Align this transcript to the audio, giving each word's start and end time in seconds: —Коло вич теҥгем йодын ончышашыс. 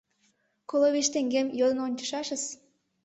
—Коло 0.69 0.87
вич 0.93 1.07
теҥгем 1.13 1.47
йодын 1.59 1.79
ончышашыс. 1.85 2.43